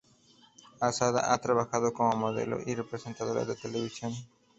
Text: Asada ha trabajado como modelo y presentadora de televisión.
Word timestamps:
Asada 0.79 1.27
ha 1.31 1.37
trabajado 1.37 1.93
como 1.93 2.17
modelo 2.17 2.57
y 2.65 2.73
presentadora 2.77 3.45
de 3.45 3.53
televisión. 3.55 4.11